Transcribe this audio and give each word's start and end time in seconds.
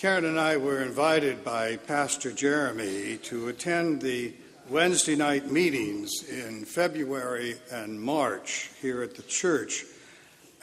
Karen 0.00 0.24
and 0.24 0.40
I 0.40 0.56
were 0.56 0.80
invited 0.80 1.44
by 1.44 1.76
Pastor 1.76 2.32
Jeremy 2.32 3.18
to 3.24 3.48
attend 3.48 4.00
the 4.00 4.32
Wednesday 4.70 5.14
night 5.14 5.52
meetings 5.52 6.26
in 6.26 6.64
February 6.64 7.56
and 7.70 8.00
March 8.00 8.70
here 8.80 9.02
at 9.02 9.14
the 9.14 9.22
church. 9.24 9.84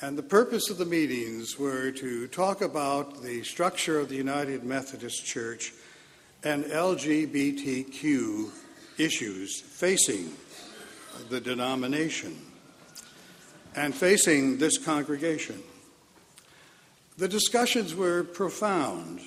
And 0.02 0.18
the 0.18 0.24
purpose 0.24 0.72
of 0.72 0.80
the 0.80 0.88
meetings 0.88 1.60
were 1.60 1.92
to 1.92 2.26
talk 2.30 2.62
about 2.62 3.22
the 3.22 3.44
structure 3.44 4.00
of 4.00 4.10
the 4.10 4.16
United 4.16 4.64
Methodist 4.64 5.24
Church 5.24 5.72
and 6.44 6.66
LGBTQ 6.66 8.50
issues 8.98 9.62
facing 9.62 10.32
the 11.30 11.40
denomination 11.40 12.36
and 13.76 13.94
facing 13.94 14.58
this 14.58 14.80
congregation. 14.80 15.62
The 17.18 17.28
discussions 17.28 17.96
were 17.96 18.24
profound. 18.24 19.22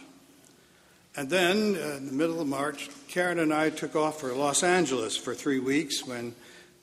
And 1.17 1.29
then, 1.29 1.75
uh, 1.75 1.97
in 1.97 2.07
the 2.07 2.13
middle 2.13 2.41
of 2.41 2.47
March, 2.47 2.89
Karen 3.09 3.41
and 3.41 3.53
I 3.53 3.71
took 3.71 3.97
off 3.97 4.21
for 4.21 4.33
Los 4.33 4.63
Angeles 4.63 5.17
for 5.17 5.35
three 5.35 5.59
weeks. 5.59 6.07
When, 6.07 6.37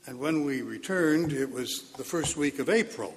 and 0.06 0.18
when 0.18 0.44
we 0.44 0.60
returned, 0.60 1.32
it 1.32 1.50
was 1.50 1.90
the 1.96 2.04
first 2.04 2.36
week 2.36 2.58
of 2.58 2.68
April. 2.68 3.14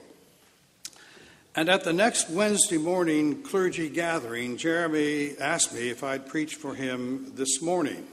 And 1.53 1.67
at 1.67 1.83
the 1.83 1.91
next 1.91 2.29
Wednesday 2.29 2.77
morning 2.77 3.43
clergy 3.43 3.89
gathering, 3.89 4.55
Jeremy 4.55 5.37
asked 5.37 5.73
me 5.73 5.89
if 5.89 6.01
I'd 6.01 6.25
preach 6.27 6.55
for 6.55 6.73
him 6.73 7.33
this 7.35 7.61
morning 7.61 8.07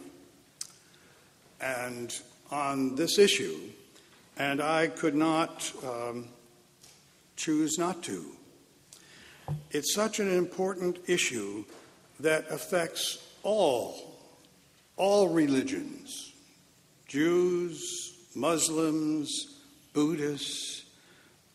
and 1.60 2.12
on 2.50 2.96
this 2.96 3.16
issue, 3.16 3.60
and 4.36 4.60
I 4.60 4.88
could 4.88 5.14
not 5.14 5.72
um, 5.86 6.30
choose 7.36 7.78
not 7.78 8.02
to. 8.04 8.37
It's 9.70 9.94
such 9.94 10.20
an 10.20 10.30
important 10.30 10.98
issue 11.06 11.64
that 12.20 12.46
affects 12.50 13.18
all, 13.42 14.16
all 14.96 15.28
religions 15.28 16.32
Jews, 17.06 18.14
Muslims, 18.34 19.60
Buddhists, 19.94 20.84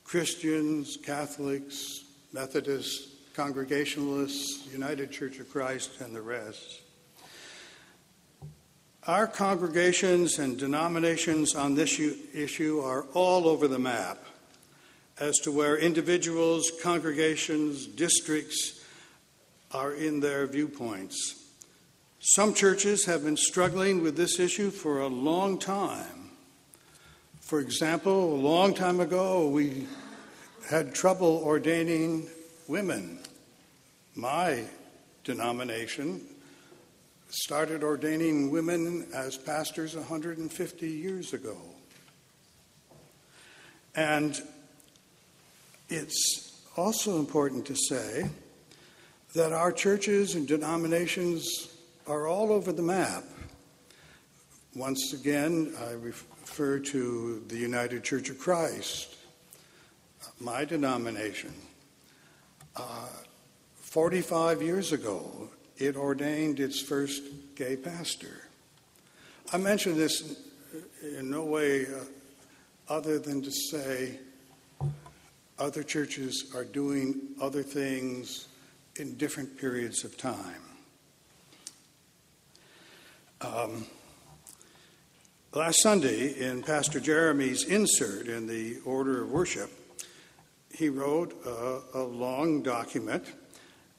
Christians, 0.04 0.98
Catholics, 0.98 2.06
Methodists, 2.32 3.10
Congregationalists, 3.36 4.68
United 4.72 5.12
Church 5.12 5.40
of 5.40 5.50
Christ, 5.50 6.02
and 6.02 6.16
the 6.16 6.22
rest. 6.22 6.82
Our 9.06 9.28
congregations 9.28 10.40
and 10.40 10.58
denominations 10.58 11.56
on 11.56 11.76
this 11.76 12.00
issue 12.34 12.80
are 12.80 13.04
all 13.14 13.48
over 13.48 13.68
the 13.68 13.80
map 13.80 14.24
as 15.20 15.38
to 15.40 15.52
where 15.52 15.78
individuals, 15.78 16.72
congregations, 16.82 17.86
districts 17.86 18.82
are 19.72 19.94
in 19.94 20.20
their 20.20 20.48
viewpoints. 20.48 21.40
Some 22.20 22.54
churches 22.54 23.06
have 23.06 23.24
been 23.24 23.38
struggling 23.38 24.02
with 24.02 24.16
this 24.16 24.40
issue 24.40 24.72
for 24.72 25.02
a 25.02 25.08
long 25.08 25.60
time. 25.60 26.32
For 27.42 27.60
example, 27.60 28.34
a 28.34 28.42
long 28.42 28.74
time 28.74 29.00
ago, 29.00 29.50
we 29.50 29.88
had 30.70 30.96
trouble 30.96 31.42
ordaining 31.44 32.28
women. 32.68 33.20
My 34.16 34.64
denomination 35.24 36.22
started 37.30 37.84
ordaining 37.84 38.52
women 38.52 39.08
as 39.14 39.38
pastors 39.38 39.96
150 39.96 40.88
years 40.88 41.34
ago. 41.34 41.58
And 43.96 44.42
it's 45.94 46.52
also 46.76 47.20
important 47.20 47.68
to 47.68 47.76
say 47.76 48.28
that 49.36 49.54
our 49.54 49.72
churches 49.72 50.34
and 50.34 50.48
denominations 50.48 51.70
are 52.08 52.28
all 52.28 52.52
over 52.52 52.74
the 52.74 52.82
map. 52.82 53.24
Once 54.76 55.14
again, 55.14 55.72
I 55.88 55.92
refer 55.92 56.80
to 56.80 57.44
the 57.48 57.58
United 57.58 58.04
Church 58.04 58.32
of 58.32 58.40
Christ, 58.40 59.16
my 60.40 60.66
denomination. 60.66 61.54
Uh, 62.76 63.08
45 63.76 64.64
years 64.64 64.94
ago, 64.94 65.48
it 65.78 65.96
ordained 65.96 66.60
its 66.60 66.82
first 66.82 67.22
gay 67.54 67.76
pastor. 67.76 68.48
I 69.52 69.58
mention 69.58 69.96
this 69.96 70.40
in 71.04 71.30
no 71.30 71.44
way 71.44 71.86
uh, 71.86 72.00
other 72.90 73.20
than 73.20 73.44
to 73.44 73.52
say 73.52 74.18
other 75.60 75.84
churches 75.84 76.52
are 76.56 76.66
doing 76.66 77.22
other 77.42 77.64
things 77.64 78.48
in 78.96 79.16
different 79.16 79.58
periods 79.58 80.04
of 80.04 80.18
time. 80.18 80.62
Um, 83.42 83.86
last 85.54 85.82
Sunday, 85.82 86.30
in 86.40 86.64
Pastor 86.64 87.00
Jeremy's 87.00 87.66
insert 87.66 88.28
in 88.28 88.48
the 88.48 88.78
Order 88.86 89.24
of 89.24 89.32
Worship, 89.32 89.70
he 90.72 90.90
wrote 90.90 91.36
a, 91.46 92.00
a 92.00 92.04
long 92.04 92.64
document, 92.64 93.26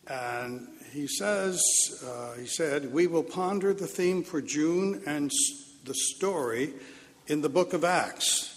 and 0.06 0.66
he 0.92 1.06
says, 1.06 1.62
uh, 2.04 2.34
he 2.34 2.47
said, 2.47 2.92
we 2.92 3.06
will 3.06 3.22
ponder 3.22 3.75
the 3.75 3.86
theme 3.86 4.22
for 4.25 4.41
June 4.41 5.03
and 5.06 5.31
the 5.84 5.94
story 5.94 6.72
in 7.26 7.42
the 7.42 7.48
book 7.48 7.72
of 7.72 7.84
Acts 7.84 8.53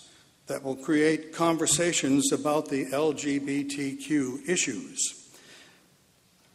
that 0.47 0.63
will 0.63 0.75
create 0.75 1.33
conversations 1.33 2.31
about 2.31 2.69
the 2.69 2.85
LGBTQ 2.85 4.47
issues. 4.47 5.29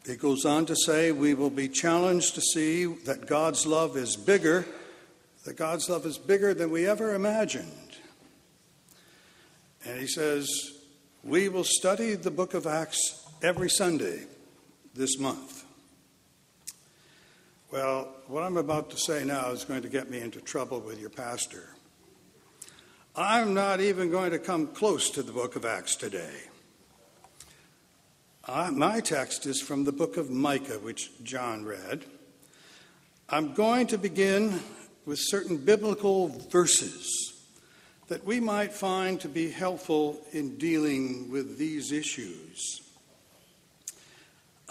It 0.05 0.19
goes 0.19 0.45
on 0.45 0.67
to 0.67 0.75
say, 0.75 1.13
we 1.13 1.35
will 1.35 1.51
be 1.51 1.69
challenged 1.69 2.35
to 2.35 2.41
see 2.41 2.87
that 2.87 3.27
God's 3.27 3.67
love 3.67 3.97
is 3.97 4.17
bigger, 4.17 4.67
that 5.45 5.57
God's 5.57 5.89
love 5.89 6.07
is 6.07 6.19
bigger 6.19 6.55
than 6.55 6.71
we 6.71 6.87
ever 6.87 7.15
imagined. 7.15 7.71
And 9.85 10.01
he 10.01 10.07
says, 10.07 10.49
we 11.23 11.49
will 11.49 11.65
study 11.65 12.15
the 12.15 12.31
book 12.31 12.55
of 12.55 12.67
Acts 12.67 13.25
every 13.43 13.71
Sunday 13.71 14.25
this 14.95 15.19
month. 15.19 15.65
Well, 17.71 18.09
what 18.27 18.43
I'm 18.43 18.57
about 18.57 18.91
to 18.91 18.97
say 18.97 19.25
now 19.25 19.51
is 19.51 19.65
going 19.65 19.83
to 19.83 19.89
get 19.89 20.11
me 20.11 20.21
into 20.21 20.41
trouble 20.41 20.81
with 20.81 21.01
your 21.01 21.11
pastor. 21.11 21.75
I'm 23.15 23.53
not 23.53 23.83
even 23.83 24.11
going 24.11 24.31
to 24.31 24.39
come 24.39 24.69
close 24.69 25.11
to 25.11 25.23
the 25.23 25.33
book 25.33 25.55
of 25.55 25.67
Acts 25.67 25.97
today. 25.97 26.33
Uh, 28.49 28.71
my 28.73 29.01
text 29.01 29.45
is 29.45 29.61
from 29.61 29.85
the 29.85 29.93
book 29.93 30.17
of 30.17 30.31
Micah, 30.31 30.79
which 30.79 31.11
John 31.23 31.63
read. 31.63 32.07
I'm 33.29 33.53
going 33.53 33.87
to 33.89 33.99
begin 33.99 34.61
with 35.05 35.19
certain 35.21 35.59
biblical 35.59 36.29
verses 36.29 37.35
that 38.09 38.25
we 38.25 38.41
might 38.41 38.73
find 38.73 39.21
to 39.21 39.29
be 39.29 39.51
helpful 39.51 40.19
in 40.33 40.57
dealing 40.57 41.31
with 41.31 41.59
these 41.59 41.93
issues. 41.93 42.81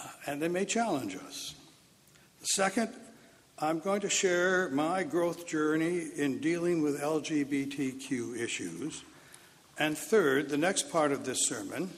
Uh, 0.00 0.08
and 0.26 0.42
they 0.42 0.48
may 0.48 0.64
challenge 0.64 1.14
us. 1.14 1.54
The 2.40 2.46
Second, 2.46 2.92
I'm 3.62 3.78
going 3.78 4.00
to 4.00 4.10
share 4.10 4.70
my 4.70 5.04
growth 5.04 5.46
journey 5.46 6.08
in 6.16 6.40
dealing 6.40 6.82
with 6.82 7.00
LGBTQ 7.00 8.36
issues. 8.36 9.04
And 9.78 9.96
third, 9.96 10.48
the 10.48 10.56
next 10.56 10.90
part 10.90 11.12
of 11.12 11.24
this 11.24 11.46
sermon 11.46 11.88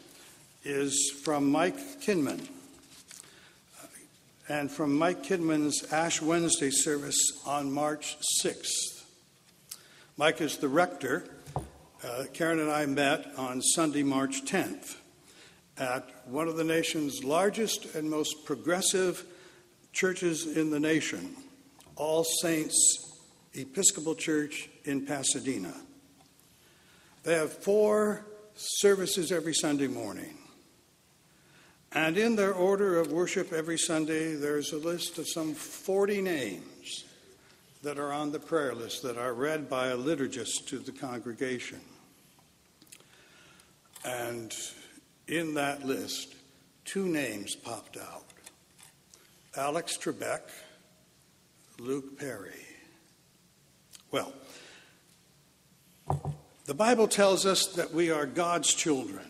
is 0.62 1.10
from 1.24 1.50
Mike 1.50 2.02
Kinman. 2.02 2.46
And 4.46 4.70
from 4.70 4.94
Mike 4.98 5.24
Kinman's 5.24 5.90
Ash 5.90 6.20
Wednesday 6.20 6.68
service 6.68 7.40
on 7.46 7.72
March 7.72 8.18
6th. 8.42 9.04
Mike 10.18 10.42
is 10.42 10.58
the 10.58 10.68
rector. 10.68 11.24
Uh, 12.04 12.24
Karen 12.34 12.60
and 12.60 12.70
I 12.70 12.84
met 12.84 13.32
on 13.38 13.62
Sunday, 13.62 14.02
March 14.02 14.44
10th, 14.44 14.96
at 15.78 16.06
one 16.26 16.46
of 16.46 16.58
the 16.58 16.64
nation's 16.64 17.24
largest 17.24 17.94
and 17.94 18.10
most 18.10 18.44
progressive 18.44 19.24
churches 19.94 20.46
in 20.46 20.68
the 20.68 20.80
nation, 20.80 21.34
all 21.96 22.24
Saints 22.24 23.18
Episcopal 23.54 24.14
Church 24.14 24.68
in 24.84 25.06
Pasadena. 25.06 25.74
They 27.22 27.34
have 27.34 27.52
four 27.52 28.26
services 28.54 29.32
every 29.32 29.54
Sunday 29.54 29.86
morning. 29.86 30.36
And 31.92 32.18
in 32.18 32.34
their 32.34 32.52
order 32.52 32.98
of 32.98 33.12
worship 33.12 33.52
every 33.52 33.78
Sunday, 33.78 34.34
there's 34.34 34.72
a 34.72 34.78
list 34.78 35.18
of 35.18 35.28
some 35.28 35.54
40 35.54 36.22
names 36.22 37.04
that 37.84 37.98
are 37.98 38.12
on 38.12 38.32
the 38.32 38.40
prayer 38.40 38.74
list 38.74 39.02
that 39.02 39.16
are 39.16 39.32
read 39.32 39.70
by 39.70 39.88
a 39.88 39.96
liturgist 39.96 40.66
to 40.66 40.78
the 40.78 40.90
congregation. 40.90 41.80
And 44.04 44.54
in 45.28 45.54
that 45.54 45.84
list, 45.84 46.34
two 46.84 47.06
names 47.06 47.54
popped 47.54 47.96
out 47.96 48.24
Alex 49.56 49.96
Trebek 49.96 50.40
Luke 51.78 52.18
Perry. 52.18 52.52
Well, 54.10 54.32
the 56.66 56.74
Bible 56.74 57.08
tells 57.08 57.44
us 57.44 57.66
that 57.74 57.92
we 57.92 58.10
are 58.10 58.26
God's 58.26 58.72
children. 58.72 59.24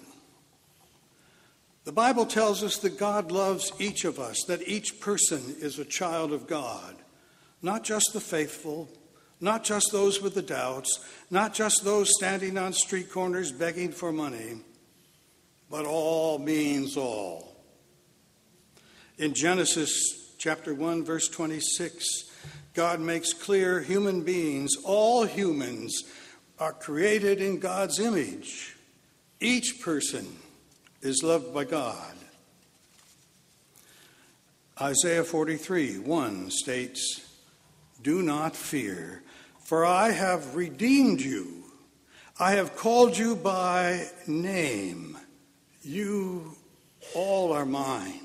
The 1.84 1.92
Bible 1.92 2.26
tells 2.26 2.62
us 2.62 2.78
that 2.78 2.98
God 2.98 3.30
loves 3.30 3.72
each 3.78 4.04
of 4.04 4.18
us, 4.18 4.42
that 4.48 4.66
each 4.66 5.00
person 5.00 5.56
is 5.58 5.78
a 5.78 5.84
child 5.84 6.32
of 6.32 6.46
God, 6.46 6.96
not 7.60 7.84
just 7.84 8.12
the 8.12 8.20
faithful, 8.20 8.88
not 9.40 9.64
just 9.64 9.90
those 9.92 10.22
with 10.22 10.34
the 10.34 10.42
doubts, 10.42 11.00
not 11.30 11.54
just 11.54 11.84
those 11.84 12.10
standing 12.16 12.56
on 12.56 12.72
street 12.72 13.10
corners 13.10 13.52
begging 13.52 13.92
for 13.92 14.12
money, 14.12 14.60
but 15.70 15.84
all 15.84 16.38
means 16.38 16.96
all. 16.96 17.56
In 19.18 19.34
Genesis 19.34 20.34
chapter 20.38 20.74
1 20.74 21.04
verse 21.04 21.28
26, 21.28 22.30
God 22.74 22.98
makes 23.00 23.32
clear 23.32 23.80
human 23.80 24.22
beings, 24.22 24.72
all 24.84 25.24
humans 25.24 26.02
are 26.58 26.72
created 26.72 27.40
in 27.40 27.60
God's 27.60 28.00
image. 28.00 28.76
Each 29.40 29.80
person 29.80 30.26
is 31.00 31.22
loved 31.22 31.54
by 31.54 31.64
God. 31.64 32.14
Isaiah 34.80 35.22
43 35.22 36.00
1 36.00 36.50
states, 36.50 37.20
Do 38.02 38.22
not 38.22 38.56
fear, 38.56 39.22
for 39.60 39.86
I 39.86 40.10
have 40.10 40.56
redeemed 40.56 41.20
you. 41.20 41.62
I 42.40 42.52
have 42.52 42.74
called 42.74 43.16
you 43.16 43.36
by 43.36 44.08
name. 44.26 45.16
You 45.82 46.56
all 47.14 47.52
are 47.52 47.64
mine. 47.64 48.23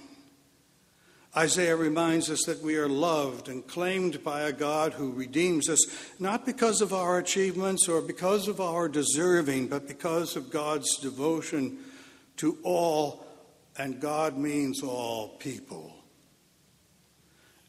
Isaiah 1.40 1.78
reminds 1.78 2.30
us 2.30 2.44
that 2.48 2.62
we 2.62 2.76
are 2.76 2.90
loved 2.90 3.48
and 3.48 3.66
claimed 3.66 4.26
by 4.26 4.42
a 4.42 4.52
God 4.52 4.92
who 4.92 5.14
redeems 5.14 5.70
us, 5.70 5.80
not 6.20 6.46
because 6.46 6.82
of 6.82 6.92
our 6.92 7.18
achievements 7.18 7.88
or 7.88 8.02
because 8.02 8.50
of 8.50 8.60
our 8.60 8.90
deserving, 8.90 9.70
but 9.70 9.88
because 9.88 10.36
of 10.36 10.52
God's 10.52 10.98
devotion 10.98 11.78
to 12.38 12.58
all, 12.64 13.26
and 13.78 14.02
God 14.02 14.38
means 14.38 14.84
all 14.84 15.30
people. 15.30 15.96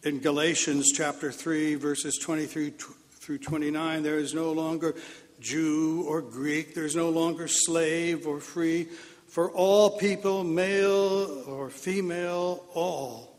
In 0.02 0.19
Galatians 0.19 0.90
chapter 0.90 1.31
3, 1.31 1.76
verses 1.76 2.19
23 2.19 2.72
through 3.20 3.38
29, 3.38 4.02
there 4.02 4.19
is 4.19 4.34
no 4.34 4.50
longer 4.50 4.96
Jew 5.38 6.05
or 6.08 6.22
Greek, 6.22 6.75
there's 6.75 6.96
no 6.96 7.11
longer 7.11 7.46
slave 7.46 8.26
or 8.26 8.40
free, 8.40 8.88
for 9.28 9.49
all 9.52 9.90
people, 9.90 10.43
male 10.43 11.44
or 11.46 11.70
female, 11.70 12.64
all, 12.75 13.30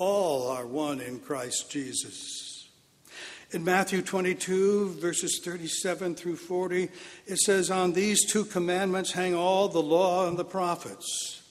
all 0.00 0.48
are 0.48 0.66
one 0.66 1.00
in 1.00 1.20
Christ 1.20 1.70
Jesus. 1.70 2.68
In 3.50 3.62
Matthew 3.64 4.00
22, 4.00 4.94
verses 4.94 5.40
37 5.44 6.14
through 6.14 6.36
40, 6.36 6.88
it 7.26 7.38
says, 7.38 7.70
On 7.70 7.92
these 7.92 8.24
two 8.24 8.46
commandments 8.46 9.12
hang 9.12 9.34
all 9.34 9.68
the 9.68 9.82
law 9.82 10.26
and 10.26 10.38
the 10.38 10.44
prophets. 10.44 11.42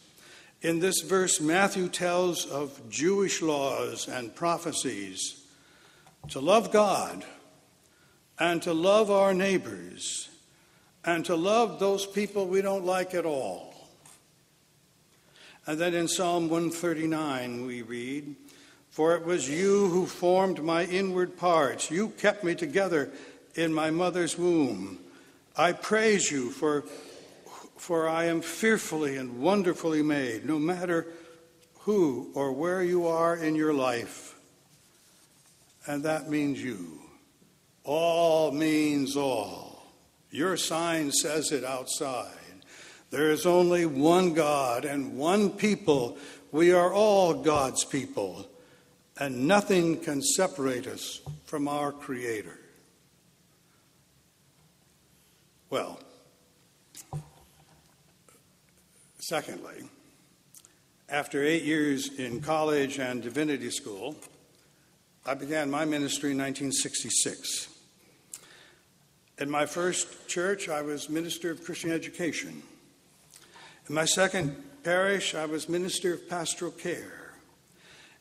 In 0.64 0.80
this 0.80 1.02
verse, 1.02 1.40
Matthew 1.40 1.90
tells 1.90 2.48
of 2.48 2.90
Jewish 2.90 3.44
laws 3.44 4.08
and 4.08 4.34
prophecies 4.34 5.46
to 6.30 6.40
love 6.40 6.72
God 6.72 7.24
and 8.40 8.64
to 8.64 8.74
love 8.74 9.12
our 9.12 9.34
neighbors 9.34 10.28
and 11.06 11.24
to 11.26 11.36
love 11.36 11.80
those 11.80 12.08
people 12.08 12.48
we 12.48 12.62
don't 12.62 12.86
like 12.86 13.14
at 13.14 13.26
all. 13.26 13.79
And 15.70 15.78
then 15.78 15.94
in 15.94 16.08
Psalm 16.08 16.50
139, 16.50 17.68
we 17.68 17.84
read, 17.84 18.36
for 18.90 19.14
it 19.14 19.24
was 19.24 19.48
you 19.48 19.88
who 19.90 20.08
formed 20.08 20.64
my 20.64 20.86
inward 20.86 21.38
parts. 21.38 21.92
You 21.92 22.10
kept 22.10 22.44
me 22.44 22.56
together 22.56 23.12
in 23.54 23.72
my 23.72 23.92
mother's 23.92 24.36
womb. 24.36 24.98
I 25.56 25.74
praise 25.74 26.32
you, 26.32 26.50
for, 26.50 26.86
for 27.78 28.10
I 28.10 28.24
am 28.24 28.42
fearfully 28.42 29.18
and 29.18 29.42
wonderfully 29.42 30.02
made, 30.02 30.44
no 30.44 30.58
matter 30.58 31.06
who 31.82 32.32
or 32.34 32.52
where 32.52 32.82
you 32.82 33.06
are 33.06 33.36
in 33.36 33.54
your 33.54 33.76
life. 33.76 34.40
And 35.86 36.02
that 36.02 36.32
means 36.32 36.64
you. 36.64 37.00
All 37.84 38.52
means 38.52 39.16
all. 39.16 39.86
Your 40.32 40.58
sign 40.58 41.12
says 41.12 41.52
it 41.52 41.64
outside. 41.64 42.39
There 43.12 43.32
is 43.32 43.46
only 43.46 43.86
one 43.86 44.34
God 44.34 44.86
and 44.86 45.18
one 45.18 45.50
people. 45.50 46.18
We 46.52 46.72
are 46.72 46.94
all 46.94 47.34
God's 47.34 47.84
people 47.84 48.50
and 49.20 49.48
nothing 49.48 50.00
can 50.00 50.22
separate 50.22 50.88
us 50.88 51.20
from 51.46 51.68
our 51.68 51.92
Creator. 51.92 52.58
Well, 55.70 56.00
secondly, 59.20 59.84
after 61.10 61.44
eight 61.44 61.64
years 61.64 62.18
in 62.18 62.42
college 62.42 62.98
and 62.98 63.22
divinity 63.22 63.70
school, 63.70 64.16
I 65.26 65.34
began 65.34 65.70
my 65.70 65.86
ministry 65.86 66.32
in 66.32 66.38
1966. 66.38 67.68
In 69.38 69.50
my 69.50 69.66
first 69.66 70.28
church, 70.28 70.70
I 70.70 70.82
was 70.82 71.10
minister 71.10 71.52
of 71.52 71.64
Christian 71.64 71.92
education. 71.92 72.64
In 73.90 73.96
my 73.96 74.06
second 74.06 74.56
parish, 74.84 75.34
I 75.34 75.46
was 75.46 75.68
minister 75.68 76.14
of 76.14 76.30
pastoral 76.30 76.70
care. 76.70 77.34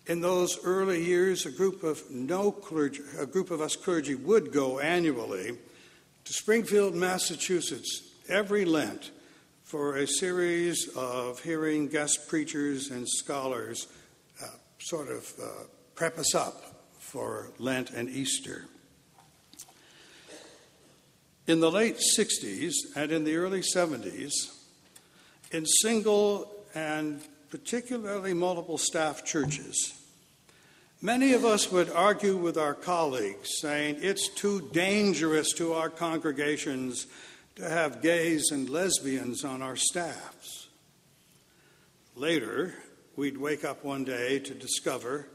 In 0.06 0.22
those 0.22 0.58
early 0.64 1.04
years, 1.04 1.44
a 1.44 1.50
group 1.50 1.82
of 1.82 2.10
no 2.10 2.50
clergy, 2.50 3.02
a 3.18 3.26
group 3.26 3.50
of 3.50 3.60
us 3.60 3.76
clergy 3.76 4.14
would 4.14 4.50
go 4.50 4.78
annually 4.78 5.58
to 6.24 6.32
Springfield, 6.32 6.94
Massachusetts, 6.94 8.00
every 8.30 8.64
Lent 8.64 9.10
for 9.62 9.96
a 9.96 10.06
series 10.06 10.88
of 10.96 11.42
hearing 11.42 11.88
guest 11.88 12.28
preachers 12.28 12.88
and 12.90 13.06
scholars 13.06 13.88
uh, 14.42 14.46
sort 14.78 15.08
of 15.08 15.30
uh, 15.38 15.48
prep 15.94 16.18
us 16.18 16.34
up 16.34 16.64
for 16.98 17.50
Lent 17.58 17.90
and 17.90 18.08
Easter. 18.08 18.64
In 21.46 21.60
the 21.60 21.70
late 21.70 21.98
60s 22.18 22.72
and 22.96 23.12
in 23.12 23.24
the 23.24 23.36
early 23.36 23.60
70s, 23.60 24.57
in 25.52 25.66
single 25.66 26.50
and 26.74 27.20
particularly 27.50 28.34
multiple 28.34 28.78
staff 28.78 29.24
churches, 29.24 29.98
Many 31.00 31.32
of 31.32 31.44
us 31.44 31.70
would 31.70 31.90
argue 31.90 32.36
with 32.36 32.58
our 32.58 32.74
colleagues, 32.74 33.60
saying 33.60 33.98
it's 34.00 34.28
too 34.28 34.68
dangerous 34.72 35.52
to 35.52 35.74
our 35.74 35.88
congregations 35.90 37.06
to 37.54 37.68
have 37.68 38.02
gays 38.02 38.50
and 38.50 38.68
lesbians 38.68 39.44
on 39.44 39.62
our 39.62 39.76
staffs. 39.76 40.66
Later, 42.16 42.74
we'd 43.14 43.38
wake 43.38 43.64
up 43.64 43.84
one 43.84 44.02
day 44.02 44.40
to 44.40 44.54
discover 44.54 45.28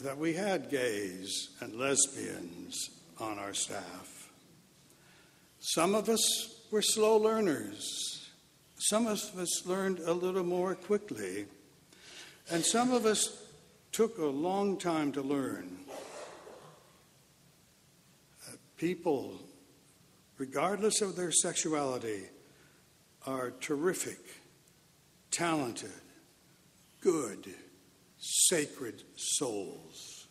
that 0.00 0.18
we 0.18 0.32
had 0.32 0.68
gays 0.68 1.50
and 1.60 1.76
lesbians 1.76 2.90
on 3.20 3.38
our 3.38 3.54
staff. 3.54 4.32
Some 5.60 5.94
of 5.94 6.08
us 6.08 6.60
were 6.72 6.82
slow 6.82 7.18
learners. 7.18 8.13
Some 8.76 9.06
of 9.06 9.18
us 9.38 9.66
learned 9.66 10.00
a 10.00 10.12
little 10.12 10.44
more 10.44 10.74
quickly. 10.74 11.46
And 12.50 12.64
some 12.64 12.92
of 12.92 13.06
us 13.06 13.44
took 13.92 14.18
a 14.18 14.26
long 14.26 14.76
time 14.76 15.12
to 15.12 15.22
learn. 15.22 15.78
that 18.46 18.58
People, 18.76 19.40
regardless 20.36 21.00
of 21.00 21.16
their 21.16 21.30
sexuality, 21.30 22.24
are 23.26 23.52
terrific, 23.52 24.18
talented, 25.30 25.90
good, 27.00 27.46
sacred 28.18 29.02
souls. 29.16 30.26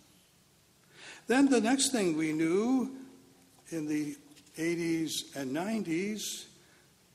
Then 1.28 1.50
the 1.50 1.62
next 1.62 1.92
thing 1.92 2.18
we 2.18 2.34
knew 2.34 2.98
in 3.70 3.88
the 3.88 4.16
80s 4.58 5.36
and 5.36 5.56
90s, 5.56 6.20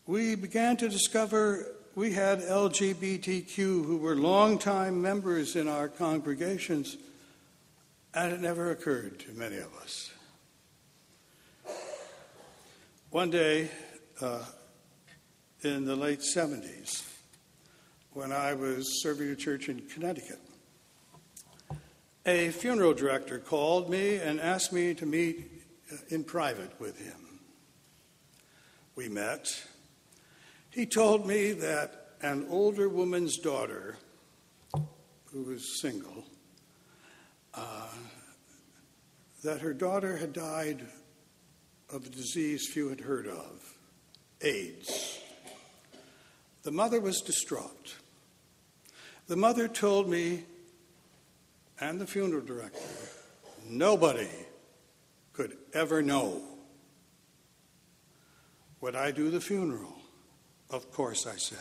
we 0.09 0.35
began 0.35 0.75
to 0.75 0.89
discover 0.89 1.67
we 1.95 2.11
had 2.13 2.41
LGBTQ 2.41 3.57
who 3.57 3.99
were 3.99 4.17
longtime 4.17 5.03
members 5.03 5.55
in 5.55 5.69
our 5.69 5.87
congregations, 5.87 6.97
and 8.15 8.33
it 8.33 8.41
never 8.41 8.71
occurred 8.71 9.19
to 9.19 9.33
many 9.33 9.59
of 9.59 9.69
us. 9.83 10.11
One 13.11 13.29
day 13.29 13.71
uh, 14.23 14.45
in 15.63 15.85
the 15.85 15.95
late 15.95 16.21
70s, 16.21 17.07
when 18.15 18.33
I 18.33 18.55
was 18.55 19.03
serving 19.03 19.29
a 19.29 19.37
church 19.37 19.69
in 19.69 19.83
Connecticut, 19.93 20.41
a 22.25 22.49
funeral 22.49 22.95
director 22.95 23.39
called 23.39 23.91
me 23.91 24.17
and 24.17 24.41
asked 24.41 24.73
me 24.73 24.95
to 24.95 25.05
meet 25.05 25.51
uh, 25.93 25.97
in 26.09 26.25
private 26.25 26.81
with 26.81 26.99
him. 26.99 27.41
We 28.97 29.11
met 29.11 29.55
he 30.79 30.87
told 30.87 31.27
me 31.27 31.51
that 31.51 32.11
an 32.23 32.47
older 32.49 32.89
woman's 32.89 33.37
daughter, 33.39 33.97
who 35.33 35.43
was 35.43 35.81
single, 35.81 36.23
uh, 37.53 37.89
that 39.43 39.61
her 39.61 39.75
daughter 39.75 40.17
had 40.19 40.33
died 40.33 40.87
of 41.93 42.07
a 42.07 42.09
disease 42.09 42.69
few 42.73 42.91
had 42.91 43.01
heard 43.01 43.27
of 43.27 43.75
AIDS. 44.41 45.19
The 46.63 46.71
mother 46.71 47.01
was 47.01 47.23
distraught. 47.23 47.97
The 49.27 49.35
mother 49.35 49.67
told 49.67 50.09
me 50.09 50.45
and 51.81 52.01
the 52.01 52.07
funeral 52.07 52.45
director 52.45 52.79
nobody 53.69 54.31
could 55.33 55.57
ever 55.75 56.03
know. 56.03 56.41
Would 58.81 58.95
I 58.95 59.11
do 59.11 59.29
the 59.29 59.41
funeral? 59.41 59.98
Of 60.71 60.93
course, 60.93 61.27
I 61.27 61.37
said. 61.37 61.59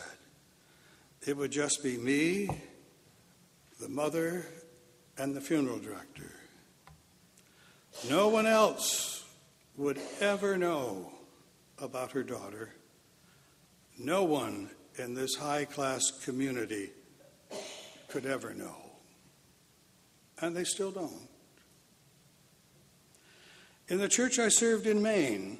It 1.26 1.36
would 1.36 1.50
just 1.50 1.82
be 1.82 1.96
me, 1.96 2.48
the 3.80 3.88
mother, 3.88 4.46
and 5.16 5.34
the 5.34 5.40
funeral 5.40 5.78
director. 5.78 6.32
No 8.08 8.28
one 8.28 8.46
else 8.46 9.24
would 9.76 9.98
ever 10.20 10.56
know 10.56 11.10
about 11.80 12.12
her 12.12 12.22
daughter. 12.22 12.70
No 13.98 14.24
one 14.24 14.70
in 14.96 15.14
this 15.14 15.34
high 15.34 15.64
class 15.64 16.10
community 16.24 16.90
could 18.08 18.26
ever 18.26 18.54
know. 18.54 18.76
And 20.40 20.54
they 20.54 20.64
still 20.64 20.90
don't. 20.90 21.28
In 23.88 23.98
the 23.98 24.08
church 24.08 24.38
I 24.38 24.48
served 24.48 24.86
in 24.86 25.02
Maine, 25.02 25.58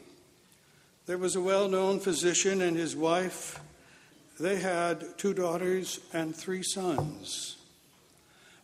there 1.09 1.17
was 1.17 1.37
a 1.37 1.41
well 1.41 1.69
known 1.69 1.99
physician 1.99 2.61
and 2.61 2.77
his 2.77 2.95
wife. 2.95 3.59
They 4.39 4.57
had 4.57 5.17
two 5.17 5.33
daughters 5.33 6.01
and 6.13 6.37
three 6.37 6.63
sons. 6.63 7.57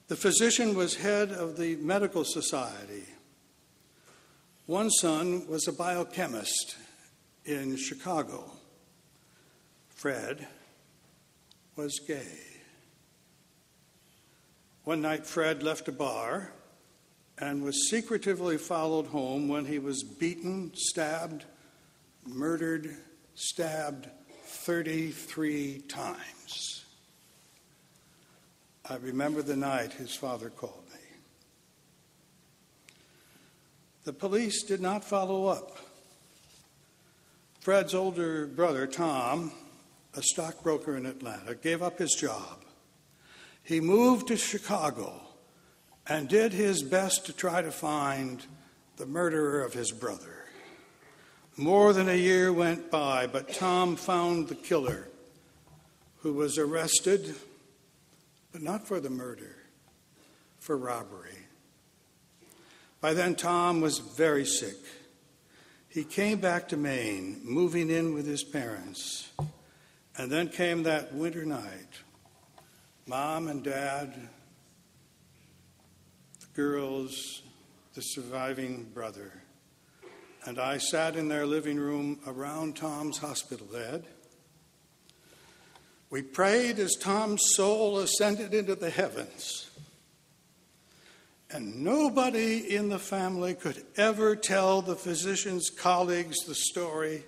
The 0.08 0.16
physician 0.16 0.74
was 0.74 0.96
head 0.96 1.30
of 1.32 1.56
the 1.56 1.76
medical 1.76 2.22
society. 2.22 3.04
One 4.66 4.90
son 4.90 5.48
was 5.48 5.66
a 5.66 5.72
biochemist 5.72 6.76
in 7.46 7.76
Chicago. 7.76 8.52
Fred 9.88 10.46
was 11.76 11.98
gay. 12.06 12.40
One 14.84 15.00
night, 15.00 15.26
Fred 15.26 15.62
left 15.62 15.88
a 15.88 15.92
bar 15.92 16.52
and 17.38 17.64
was 17.64 17.88
secretively 17.88 18.58
followed 18.58 19.06
home 19.06 19.48
when 19.48 19.64
he 19.64 19.78
was 19.78 20.02
beaten, 20.02 20.72
stabbed, 20.74 21.46
murdered, 22.26 22.96
stabbed 23.34 24.08
33 24.44 25.82
times. 25.88 26.84
I 28.88 28.96
remember 28.96 29.42
the 29.42 29.56
night 29.56 29.94
his 29.94 30.14
father 30.14 30.50
called 30.50 30.84
me. 30.92 31.00
The 34.04 34.12
police 34.12 34.62
did 34.62 34.80
not 34.80 35.04
follow 35.04 35.46
up. 35.46 35.78
Fred's 37.60 37.94
older 37.94 38.46
brother, 38.46 38.86
Tom, 38.86 39.52
a 40.14 40.22
stockbroker 40.22 40.96
in 40.96 41.06
Atlanta, 41.06 41.54
gave 41.54 41.82
up 41.82 41.98
his 41.98 42.14
job. 42.14 42.62
He 43.62 43.80
moved 43.80 44.28
to 44.28 44.36
Chicago 44.36 45.22
and 46.06 46.28
did 46.28 46.52
his 46.52 46.82
best 46.82 47.24
to 47.26 47.32
try 47.32 47.62
to 47.62 47.72
find 47.72 48.44
the 48.96 49.06
murderer 49.06 49.62
of 49.62 49.72
his 49.72 49.90
brother. 49.90 50.43
More 51.56 51.92
than 51.92 52.08
a 52.08 52.14
year 52.14 52.52
went 52.52 52.90
by, 52.90 53.28
but 53.28 53.54
Tom 53.54 53.94
found 53.94 54.48
the 54.48 54.56
killer 54.56 55.08
who 56.18 56.32
was 56.32 56.58
arrested, 56.58 57.36
but 58.50 58.60
not 58.60 58.88
for 58.88 58.98
the 58.98 59.10
murder, 59.10 59.54
for 60.58 60.76
robbery. 60.76 61.38
By 63.00 63.14
then, 63.14 63.36
Tom 63.36 63.80
was 63.80 63.98
very 63.98 64.44
sick. 64.44 64.78
He 65.88 66.02
came 66.02 66.38
back 66.40 66.68
to 66.70 66.76
Maine, 66.76 67.40
moving 67.44 67.88
in 67.88 68.14
with 68.14 68.26
his 68.26 68.42
parents. 68.42 69.30
And 70.16 70.32
then 70.32 70.48
came 70.48 70.84
that 70.84 71.14
winter 71.14 71.44
night. 71.44 72.00
Mom 73.06 73.46
and 73.48 73.62
Dad, 73.62 74.12
the 76.40 76.46
girls, 76.54 77.42
the 77.94 78.02
surviving 78.02 78.84
brother, 78.94 79.32
and 80.46 80.58
I 80.58 80.78
sat 80.78 81.16
in 81.16 81.28
their 81.28 81.46
living 81.46 81.78
room 81.78 82.20
around 82.26 82.76
Tom's 82.76 83.18
hospital 83.18 83.66
bed. 83.66 84.04
We 86.10 86.22
prayed 86.22 86.78
as 86.78 86.94
Tom's 86.94 87.42
soul 87.54 87.98
ascended 87.98 88.54
into 88.54 88.74
the 88.74 88.90
heavens. 88.90 89.70
And 91.50 91.84
nobody 91.84 92.74
in 92.74 92.88
the 92.88 92.98
family 92.98 93.54
could 93.54 93.84
ever 93.96 94.36
tell 94.36 94.82
the 94.82 94.96
physician's 94.96 95.70
colleagues 95.70 96.44
the 96.46 96.54
story 96.54 97.24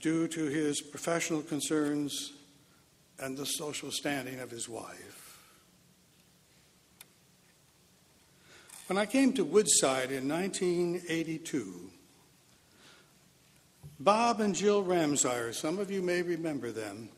due 0.00 0.28
to 0.28 0.44
his 0.46 0.80
professional 0.80 1.42
concerns 1.42 2.32
and 3.18 3.36
the 3.36 3.46
social 3.46 3.90
standing 3.90 4.40
of 4.40 4.50
his 4.50 4.68
wife. 4.68 5.21
When 8.92 8.98
I 8.98 9.06
came 9.06 9.32
to 9.32 9.44
Woodside 9.44 10.12
in 10.12 10.28
1982, 10.28 11.90
Bob 13.98 14.42
and 14.42 14.54
Jill 14.54 14.84
Ramsire, 14.84 15.54
some 15.54 15.78
of 15.78 15.90
you 15.90 16.02
may 16.02 16.20
remember 16.20 16.70
them, 16.70 17.08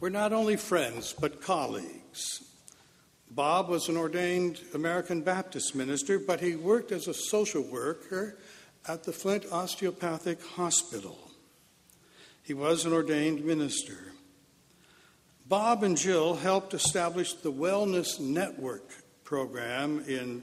were 0.00 0.10
not 0.10 0.32
only 0.32 0.56
friends 0.56 1.14
but 1.16 1.40
colleagues. 1.40 2.42
Bob 3.30 3.68
was 3.68 3.88
an 3.88 3.96
ordained 3.96 4.58
American 4.74 5.20
Baptist 5.20 5.76
minister, 5.76 6.18
but 6.18 6.40
he 6.40 6.56
worked 6.56 6.90
as 6.90 7.06
a 7.06 7.14
social 7.14 7.62
worker 7.62 8.36
at 8.88 9.04
the 9.04 9.12
Flint 9.12 9.46
Osteopathic 9.52 10.42
Hospital. 10.42 11.30
He 12.42 12.54
was 12.54 12.84
an 12.84 12.92
ordained 12.92 13.44
minister. 13.44 14.12
Bob 15.46 15.84
and 15.84 15.96
Jill 15.96 16.34
helped 16.34 16.74
establish 16.74 17.34
the 17.34 17.52
Wellness 17.52 18.18
Network 18.18 19.03
program 19.24 20.04
in 20.06 20.42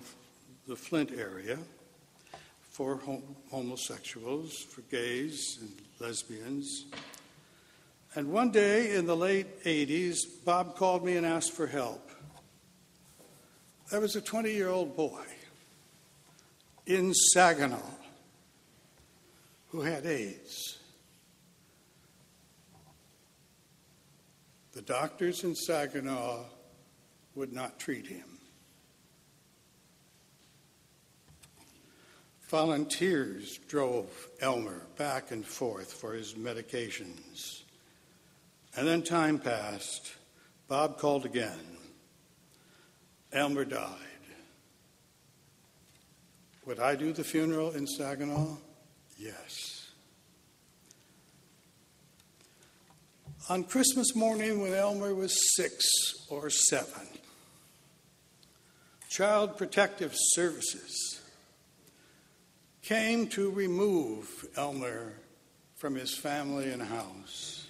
the 0.67 0.75
Flint 0.75 1.11
area 1.11 1.57
for 2.61 2.99
homosexuals, 3.49 4.57
for 4.57 4.81
gays 4.81 5.59
and 5.61 5.71
lesbians. 5.99 6.85
And 8.15 8.31
one 8.31 8.51
day 8.51 8.95
in 8.95 9.05
the 9.05 9.15
late 9.15 9.63
80s, 9.63 10.17
Bob 10.43 10.75
called 10.75 11.05
me 11.05 11.15
and 11.15 11.25
asked 11.25 11.51
for 11.51 11.67
help. 11.67 12.09
There 13.89 14.01
was 14.01 14.15
a 14.15 14.21
20 14.21 14.51
year 14.51 14.69
old 14.69 14.95
boy 14.95 15.23
in 16.85 17.13
Saginaw 17.13 17.77
who 19.69 19.81
had 19.81 20.05
AIDS. 20.05 20.79
The 24.73 24.81
doctors 24.81 25.43
in 25.43 25.55
Saginaw 25.55 26.45
would 27.35 27.53
not 27.53 27.79
treat 27.79 28.07
him. 28.07 28.40
Volunteers 32.51 33.59
drove 33.69 34.27
Elmer 34.41 34.81
back 34.97 35.31
and 35.31 35.45
forth 35.45 35.93
for 35.93 36.11
his 36.11 36.33
medications. 36.33 37.61
And 38.75 38.85
then 38.85 39.03
time 39.03 39.39
passed. 39.39 40.11
Bob 40.67 40.97
called 40.97 41.25
again. 41.25 41.77
Elmer 43.31 43.63
died. 43.63 43.95
Would 46.65 46.81
I 46.81 46.95
do 46.95 47.13
the 47.13 47.23
funeral 47.23 47.71
in 47.71 47.87
Saginaw? 47.87 48.57
Yes. 49.17 49.87
On 53.47 53.63
Christmas 53.63 54.13
morning, 54.13 54.61
when 54.61 54.73
Elmer 54.73 55.15
was 55.15 55.55
six 55.55 55.85
or 56.29 56.49
seven, 56.49 57.07
Child 59.09 59.57
Protective 59.57 60.11
Services 60.13 61.20
came 62.81 63.27
to 63.27 63.51
remove 63.51 64.47
Elmer 64.55 65.13
from 65.75 65.95
his 65.95 66.15
family 66.15 66.71
and 66.71 66.81
house. 66.81 67.67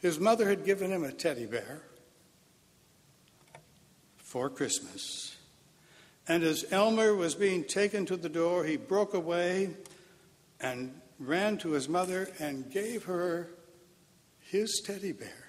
His 0.00 0.20
mother 0.20 0.48
had 0.48 0.64
given 0.64 0.90
him 0.90 1.04
a 1.04 1.12
teddy 1.12 1.46
bear 1.46 1.82
for 4.18 4.50
Christmas. 4.50 5.36
And 6.26 6.42
as 6.42 6.64
Elmer 6.70 7.14
was 7.14 7.34
being 7.34 7.64
taken 7.64 8.06
to 8.06 8.16
the 8.16 8.28
door, 8.28 8.64
he 8.64 8.76
broke 8.76 9.14
away 9.14 9.70
and 10.60 11.00
ran 11.18 11.58
to 11.58 11.72
his 11.72 11.88
mother 11.88 12.28
and 12.38 12.70
gave 12.70 13.04
her 13.04 13.48
his 14.40 14.82
teddy 14.84 15.12
bear, 15.12 15.46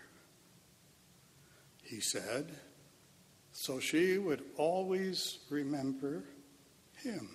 he 1.83 1.99
said, 1.99 2.51
so 3.51 3.79
she 3.79 4.17
would 4.17 4.43
always 4.57 5.39
remember 5.49 6.23
him. 7.03 7.29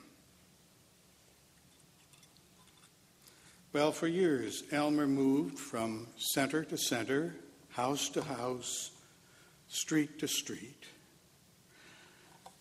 Well, 3.73 3.93
for 3.93 4.09
years, 4.09 4.65
Elmer 4.73 5.07
moved 5.07 5.57
from 5.57 6.09
center 6.17 6.65
to 6.65 6.77
center, 6.77 7.37
house 7.69 8.09
to 8.11 8.23
house, 8.23 8.91
street 9.69 10.19
to 10.19 10.27
street. 10.27 10.87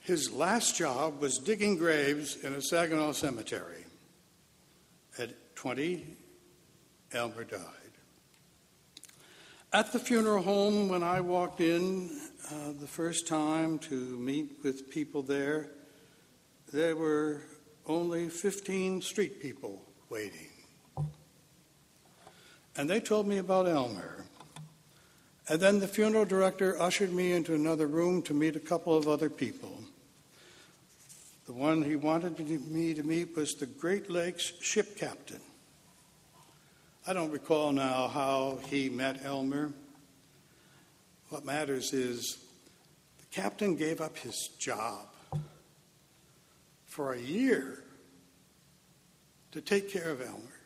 His 0.01 0.32
last 0.32 0.78
job 0.78 1.20
was 1.20 1.39
digging 1.39 1.78
graves 1.78 2.36
in 2.44 2.54
a 2.54 2.62
Saginaw 2.62 3.13
cemetery. 3.13 3.86
At 5.18 5.56
20, 5.56 6.06
Elmer 7.13 7.44
died. 7.44 7.60
At 9.74 9.92
the 9.92 10.00
funeral 10.00 10.44
home, 10.44 10.89
when 10.89 11.01
I 11.01 11.22
walked 11.22 11.60
in 11.60 12.22
uh, 12.51 12.74
the 12.80 12.88
first 12.88 13.28
time 13.28 13.80
to 13.80 13.96
meet 13.96 14.60
with 14.63 14.92
people 14.92 15.24
there, 15.24 15.72
there 16.72 16.96
were 16.96 17.42
only 17.88 18.30
15 18.30 19.01
street 19.01 19.42
people 19.42 19.82
waiting. 20.10 20.49
And 22.79 22.89
they 22.89 23.01
told 23.01 23.27
me 23.27 23.39
about 23.39 23.67
Elmer. 23.67 24.24
And 25.50 25.59
then 25.59 25.81
the 25.81 25.88
funeral 25.88 26.24
director 26.24 26.81
ushered 26.81 27.12
me 27.12 27.33
into 27.33 27.53
another 27.53 27.88
room 27.88 28.21
to 28.21 28.33
meet 28.33 28.55
a 28.55 28.62
couple 28.62 28.95
of 28.95 29.05
other 29.05 29.29
people. 29.29 29.77
The 31.45 31.51
one 31.51 31.81
he 31.83 31.98
wanted 31.98 32.39
me 32.39 32.93
to 32.93 33.03
meet 33.03 33.36
was 33.36 33.55
the 33.55 33.65
Great 33.65 34.09
Lakes 34.09 34.53
ship 34.62 34.95
captain. 34.95 35.41
I 37.05 37.12
don't 37.12 37.31
recall 37.31 37.74
now 37.74 38.07
how 38.07 38.59
he 38.69 38.88
met 38.88 39.25
Elmer. 39.25 39.74
What 41.27 41.43
matters 41.43 41.91
is 41.91 42.38
the 43.19 43.41
captain 43.41 43.75
gave 43.75 44.00
up 44.00 44.17
his 44.17 44.51
job 44.57 45.05
for 46.86 47.12
a 47.12 47.19
year 47.19 47.83
to 49.51 49.59
take 49.59 49.91
care 49.91 50.12
of 50.12 50.21
Elmer. 50.21 50.59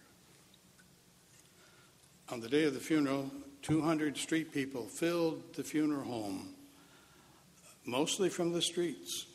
On 2.30 2.40
the 2.40 2.48
day 2.48 2.64
of 2.64 2.74
the 2.74 2.80
funeral, 2.80 3.30
200 3.64 4.18
street 4.18 4.54
people 4.54 4.86
filled 4.88 5.54
the 5.56 5.64
funeral 5.64 6.06
home, 6.06 6.56
mostly 7.86 8.30
from 8.30 8.54
the 8.54 8.62
streets. 8.62 9.26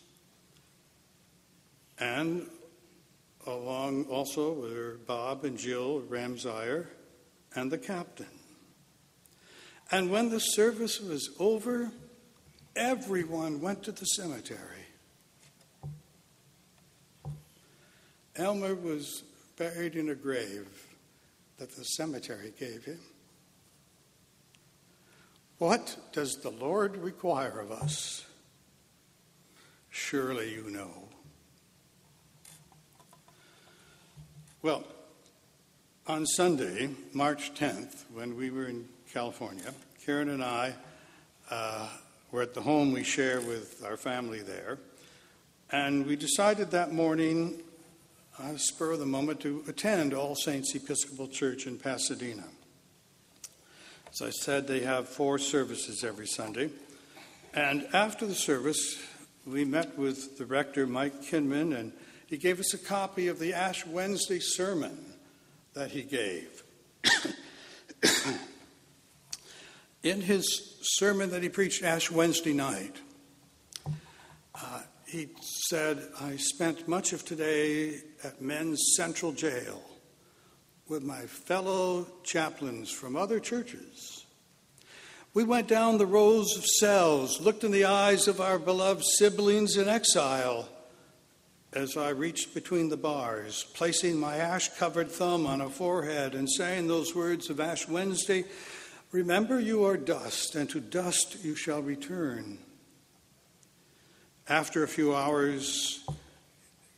And 1.98 2.48
along 3.46 4.04
also 4.04 4.52
were 4.52 4.98
Bob 5.06 5.44
and 5.44 5.58
Jill 5.58 6.00
Ramsire 6.00 6.86
and 7.54 7.70
the 7.70 7.78
captain. 7.78 8.26
And 9.90 10.10
when 10.10 10.30
the 10.30 10.40
service 10.40 11.00
was 11.00 11.30
over, 11.38 11.90
everyone 12.74 13.60
went 13.60 13.82
to 13.84 13.92
the 13.92 14.04
cemetery. 14.04 14.86
Elmer 18.36 18.74
was 18.74 19.24
buried 19.56 19.96
in 19.96 20.08
a 20.08 20.14
grave 20.14 20.87
that 21.58 21.74
the 21.76 21.84
cemetery 21.84 22.52
gave 22.58 22.84
him. 22.84 23.00
What 25.58 25.96
does 26.12 26.36
the 26.36 26.50
Lord 26.50 26.96
require 26.96 27.58
of 27.58 27.72
us? 27.72 28.24
Surely 29.90 30.54
you 30.54 30.70
know. 30.70 31.08
Well, 34.62 34.84
on 36.06 36.26
Sunday, 36.26 36.90
March 37.12 37.54
10th, 37.54 38.04
when 38.14 38.36
we 38.36 38.50
were 38.50 38.66
in 38.66 38.88
California, 39.12 39.74
Karen 40.06 40.30
and 40.30 40.42
I 40.42 40.74
uh, 41.50 41.88
were 42.30 42.42
at 42.42 42.54
the 42.54 42.62
home 42.62 42.92
we 42.92 43.02
share 43.02 43.40
with 43.40 43.84
our 43.84 43.96
family 43.96 44.42
there, 44.42 44.78
and 45.70 46.06
we 46.06 46.16
decided 46.16 46.70
that 46.70 46.92
morning, 46.92 47.62
uh, 48.40 48.56
spur 48.56 48.92
of 48.92 49.00
the 49.00 49.06
moment, 49.06 49.40
to 49.40 49.64
attend 49.66 50.14
All 50.14 50.34
Saints 50.34 50.74
Episcopal 50.74 51.28
Church 51.28 51.66
in 51.66 51.78
Pasadena. 51.78 52.44
As 54.12 54.22
I 54.22 54.30
said, 54.30 54.66
they 54.66 54.80
have 54.80 55.08
four 55.08 55.38
services 55.38 56.04
every 56.04 56.26
Sunday. 56.26 56.70
And 57.52 57.86
after 57.92 58.26
the 58.26 58.34
service, 58.34 58.96
we 59.46 59.64
met 59.64 59.98
with 59.98 60.38
the 60.38 60.46
rector, 60.46 60.86
Mike 60.86 61.22
Kinman, 61.22 61.76
and 61.76 61.92
he 62.26 62.36
gave 62.36 62.60
us 62.60 62.74
a 62.74 62.78
copy 62.78 63.28
of 63.28 63.38
the 63.38 63.54
Ash 63.54 63.86
Wednesday 63.86 64.38
sermon 64.38 65.14
that 65.74 65.90
he 65.90 66.02
gave. 66.02 66.62
In 70.02 70.20
his 70.20 70.76
sermon 70.82 71.30
that 71.30 71.42
he 71.42 71.48
preached 71.48 71.82
Ash 71.82 72.10
Wednesday 72.10 72.52
night, 72.52 72.96
uh, 74.54 74.82
he 75.08 75.28
said, 75.68 76.06
I 76.20 76.36
spent 76.36 76.86
much 76.86 77.12
of 77.12 77.24
today 77.24 78.00
at 78.22 78.42
Men's 78.42 78.92
Central 78.94 79.32
Jail 79.32 79.82
with 80.86 81.02
my 81.02 81.22
fellow 81.22 82.06
chaplains 82.24 82.90
from 82.90 83.16
other 83.16 83.40
churches. 83.40 84.26
We 85.32 85.44
went 85.44 85.66
down 85.66 85.98
the 85.98 86.06
rows 86.06 86.56
of 86.56 86.64
cells, 86.64 87.40
looked 87.40 87.64
in 87.64 87.70
the 87.70 87.86
eyes 87.86 88.28
of 88.28 88.40
our 88.40 88.58
beloved 88.58 89.04
siblings 89.04 89.76
in 89.76 89.88
exile 89.88 90.68
as 91.72 91.96
I 91.96 92.10
reached 92.10 92.54
between 92.54 92.88
the 92.88 92.96
bars, 92.96 93.66
placing 93.74 94.18
my 94.18 94.36
ash 94.36 94.68
covered 94.76 95.10
thumb 95.10 95.46
on 95.46 95.60
a 95.60 95.70
forehead 95.70 96.34
and 96.34 96.50
saying 96.50 96.86
those 96.86 97.14
words 97.14 97.50
of 97.50 97.60
Ash 97.60 97.88
Wednesday 97.88 98.44
Remember, 99.10 99.58
you 99.58 99.84
are 99.84 99.96
dust, 99.96 100.54
and 100.54 100.68
to 100.68 100.80
dust 100.80 101.42
you 101.42 101.54
shall 101.54 101.80
return. 101.80 102.58
After 104.50 104.82
a 104.82 104.88
few 104.88 105.14
hours, 105.14 106.02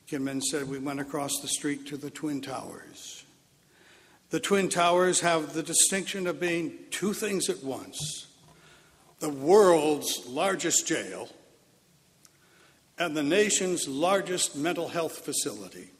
Kinman 0.08 0.40
said 0.40 0.68
we 0.68 0.78
went 0.78 1.00
across 1.00 1.40
the 1.40 1.48
street 1.48 1.84
to 1.88 1.96
the 1.96 2.08
Twin 2.08 2.40
Towers. 2.40 3.24
The 4.30 4.38
Twin 4.38 4.68
Towers 4.68 5.18
have 5.22 5.52
the 5.52 5.64
distinction 5.64 6.28
of 6.28 6.38
being 6.38 6.78
two 6.92 7.12
things 7.12 7.48
at 7.48 7.64
once 7.64 8.28
the 9.18 9.28
world's 9.28 10.26
largest 10.28 10.86
jail 10.86 11.28
and 12.96 13.16
the 13.16 13.22
nation's 13.22 13.88
largest 13.88 14.54
mental 14.54 14.88
health 14.88 15.24
facility. 15.24 15.90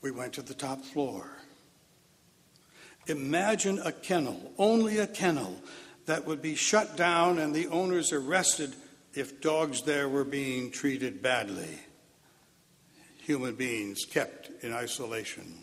We 0.00 0.10
went 0.10 0.32
to 0.32 0.42
the 0.42 0.54
top 0.54 0.82
floor. 0.82 1.30
Imagine 3.06 3.78
a 3.84 3.92
kennel, 3.92 4.52
only 4.56 4.98
a 4.98 5.06
kennel, 5.06 5.54
that 6.06 6.26
would 6.26 6.40
be 6.40 6.54
shut 6.54 6.96
down 6.96 7.38
and 7.38 7.54
the 7.54 7.68
owners 7.68 8.10
arrested 8.12 8.74
if 9.14 9.40
dogs 9.40 9.82
there 9.82 10.08
were 10.08 10.24
being 10.24 10.70
treated 10.70 11.22
badly. 11.22 11.78
Human 13.18 13.54
beings 13.54 14.04
kept 14.04 14.50
in 14.62 14.72
isolation. 14.72 15.54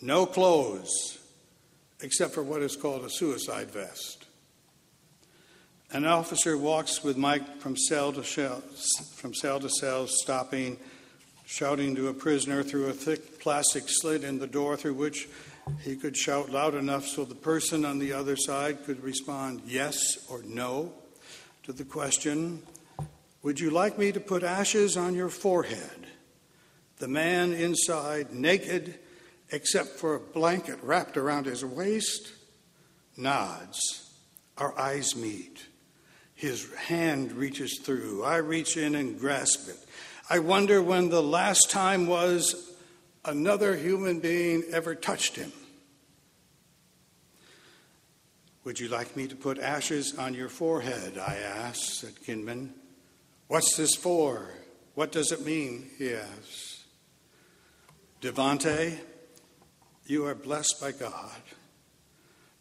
No 0.00 0.26
clothes, 0.26 1.18
except 2.00 2.34
for 2.34 2.42
what 2.42 2.62
is 2.62 2.76
called 2.76 3.04
a 3.04 3.10
suicide 3.10 3.70
vest. 3.70 4.26
An 5.90 6.04
officer 6.04 6.56
walks 6.56 7.02
with 7.02 7.16
Mike 7.16 7.60
from 7.60 7.76
cell 7.76 8.12
to 8.12 8.22
cell, 8.22 8.62
from 9.16 9.34
cell 9.34 9.58
to 9.58 9.70
cell, 9.70 10.06
stopping, 10.06 10.78
shouting 11.46 11.96
to 11.96 12.08
a 12.08 12.14
prisoner 12.14 12.62
through 12.62 12.88
a 12.88 12.92
thick 12.92 13.40
plastic 13.40 13.84
slit 13.86 14.22
in 14.22 14.38
the 14.38 14.46
door 14.46 14.76
through 14.76 14.92
which 14.92 15.28
he 15.82 15.96
could 15.96 16.16
shout 16.16 16.50
loud 16.50 16.74
enough 16.74 17.06
so 17.06 17.24
the 17.24 17.34
person 17.34 17.84
on 17.86 17.98
the 17.98 18.12
other 18.12 18.36
side 18.36 18.84
could 18.84 19.02
respond 19.02 19.62
yes 19.66 19.96
or 20.30 20.42
no 20.42 20.92
to 21.68 21.74
the 21.74 21.84
question 21.84 22.62
Would 23.42 23.60
you 23.60 23.68
like 23.68 23.98
me 23.98 24.10
to 24.12 24.20
put 24.20 24.42
ashes 24.42 24.96
on 24.96 25.14
your 25.14 25.28
forehead? 25.28 26.06
The 26.96 27.08
man 27.08 27.52
inside, 27.52 28.32
naked 28.32 28.98
except 29.50 29.90
for 29.90 30.14
a 30.14 30.18
blanket 30.18 30.78
wrapped 30.82 31.18
around 31.18 31.44
his 31.44 31.62
waist, 31.62 32.32
nods. 33.18 34.10
Our 34.56 34.78
eyes 34.78 35.14
meet. 35.14 35.66
His 36.34 36.72
hand 36.72 37.32
reaches 37.32 37.80
through. 37.80 38.24
I 38.24 38.38
reach 38.38 38.78
in 38.78 38.94
and 38.94 39.20
grasp 39.20 39.68
it. 39.68 39.76
I 40.30 40.38
wonder 40.38 40.82
when 40.82 41.10
the 41.10 41.22
last 41.22 41.70
time 41.70 42.06
was 42.06 42.72
another 43.26 43.76
human 43.76 44.20
being 44.20 44.64
ever 44.72 44.94
touched 44.94 45.36
him. 45.36 45.52
Would 48.68 48.80
you 48.80 48.88
like 48.88 49.16
me 49.16 49.26
to 49.28 49.34
put 49.34 49.58
ashes 49.58 50.18
on 50.18 50.34
your 50.34 50.50
forehead? 50.50 51.16
I 51.16 51.36
asked, 51.36 52.00
said 52.00 52.16
Kinman. 52.16 52.72
What's 53.46 53.78
this 53.78 53.94
for? 53.94 54.50
What 54.94 55.10
does 55.10 55.32
it 55.32 55.42
mean? 55.42 55.88
He 55.96 56.12
asked. 56.12 56.84
Devante, 58.20 58.98
you 60.04 60.26
are 60.26 60.34
blessed 60.34 60.82
by 60.82 60.92
God. 60.92 61.40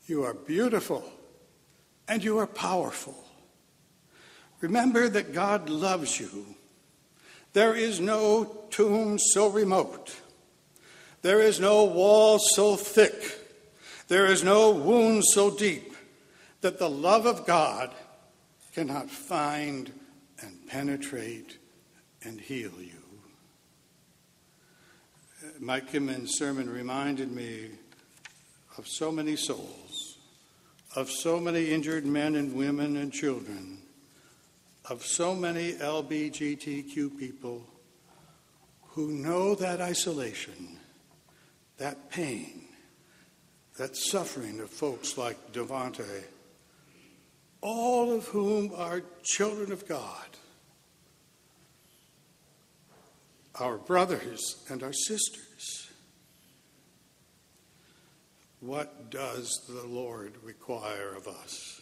You 0.05 0.23
are 0.23 0.33
beautiful 0.33 1.03
and 2.07 2.23
you 2.23 2.37
are 2.37 2.47
powerful. 2.47 3.21
Remember 4.61 5.09
that 5.09 5.33
God 5.33 5.67
loves 5.67 6.21
you. 6.21 6.55
There 7.51 7.75
is 7.75 7.99
no 7.99 8.45
tomb 8.69 9.19
so 9.19 9.49
remote. 9.49 10.15
There 11.21 11.41
is 11.41 11.59
no 11.59 11.83
wall 11.83 12.39
so 12.39 12.77
thick. 12.77 13.41
There 14.07 14.27
is 14.27 14.41
no 14.41 14.71
wound 14.71 15.25
so 15.25 15.51
deep 15.51 15.95
that 16.67 16.79
the 16.79 16.89
love 16.89 17.25
of 17.25 17.45
God 17.45 17.91
cannot 18.73 19.09
find 19.09 19.89
and 20.41 20.67
penetrate 20.67 21.57
and 22.23 22.41
heal 22.41 22.73
you. 22.77 23.21
Mike 25.61 25.89
Kinman's 25.89 26.37
sermon 26.37 26.69
reminded 26.69 27.31
me 27.31 27.69
of 28.77 28.85
so 28.85 29.13
many 29.13 29.37
souls, 29.37 30.17
of 30.93 31.09
so 31.09 31.39
many 31.39 31.71
injured 31.71 32.05
men 32.05 32.35
and 32.35 32.53
women 32.53 32.97
and 32.97 33.13
children 33.13 33.77
of 34.89 35.05
so 35.05 35.33
many 35.33 35.71
LBGTQ 35.71 37.17
people 37.17 37.65
who 38.89 39.13
know 39.13 39.55
that 39.55 39.79
isolation, 39.79 40.79
that 41.77 42.09
pain, 42.09 42.65
that 43.77 43.95
suffering 43.95 44.59
of 44.59 44.69
folks 44.69 45.17
like 45.17 45.53
Devante, 45.53 46.25
all 47.61 48.13
of 48.13 48.25
whom 48.27 48.71
are 48.75 49.01
children 49.23 49.71
of 49.71 49.87
God, 49.87 50.25
our 53.59 53.77
brothers 53.77 54.63
and 54.69 54.83
our 54.83 54.93
sisters. 54.93 55.89
What 58.59 59.09
does 59.09 59.61
the 59.69 59.85
Lord 59.85 60.33
require 60.43 61.13
of 61.15 61.27
us? 61.27 61.81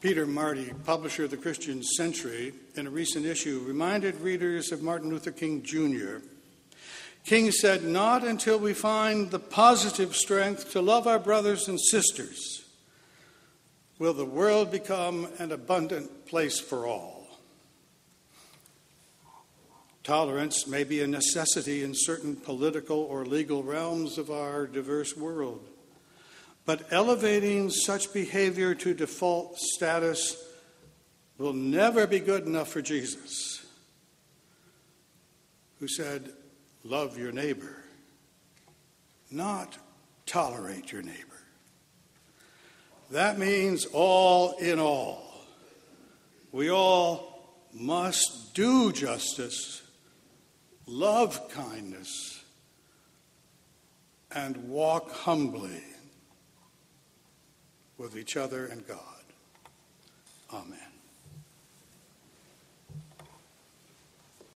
Peter 0.00 0.26
Marty, 0.26 0.70
publisher 0.84 1.24
of 1.24 1.30
the 1.30 1.36
Christian 1.36 1.82
Century, 1.82 2.52
in 2.74 2.86
a 2.86 2.90
recent 2.90 3.24
issue, 3.24 3.64
reminded 3.66 4.20
readers 4.20 4.70
of 4.70 4.82
Martin 4.82 5.08
Luther 5.08 5.32
King 5.32 5.62
Jr. 5.62 6.18
King 7.24 7.50
said, 7.50 7.84
Not 7.84 8.22
until 8.22 8.58
we 8.58 8.74
find 8.74 9.30
the 9.30 9.38
positive 9.38 10.14
strength 10.14 10.72
to 10.72 10.82
love 10.82 11.06
our 11.06 11.18
brothers 11.18 11.68
and 11.68 11.80
sisters 11.80 12.53
will 13.98 14.12
the 14.12 14.24
world 14.24 14.70
become 14.70 15.28
an 15.38 15.52
abundant 15.52 16.26
place 16.26 16.58
for 16.58 16.86
all. 16.86 17.26
Tolerance 20.02 20.66
may 20.66 20.84
be 20.84 21.00
a 21.00 21.06
necessity 21.06 21.82
in 21.82 21.94
certain 21.94 22.36
political 22.36 22.98
or 22.98 23.24
legal 23.24 23.62
realms 23.62 24.18
of 24.18 24.30
our 24.30 24.66
diverse 24.66 25.16
world. 25.16 25.66
But 26.66 26.92
elevating 26.92 27.70
such 27.70 28.12
behavior 28.12 28.74
to 28.74 28.94
default 28.94 29.58
status 29.58 30.36
will 31.38 31.52
never 31.52 32.06
be 32.06 32.20
good 32.20 32.46
enough 32.46 32.68
for 32.68 32.82
Jesus, 32.82 33.64
who 35.80 35.88
said, 35.88 36.30
Love 36.84 37.18
your 37.18 37.32
neighbor, 37.32 37.84
not 39.30 39.78
tolerate 40.26 40.92
your 40.92 41.02
neighbor. 41.02 41.33
That 43.10 43.38
means 43.38 43.86
all 43.92 44.56
in 44.58 44.78
all. 44.78 45.22
We 46.52 46.70
all 46.70 47.34
must 47.72 48.54
do 48.54 48.92
justice, 48.92 49.82
love 50.86 51.48
kindness, 51.50 52.42
and 54.30 54.68
walk 54.68 55.10
humbly 55.10 55.82
with 57.98 58.16
each 58.16 58.36
other 58.36 58.66
and 58.66 58.86
God. 58.86 58.98
Amen. 60.52 60.78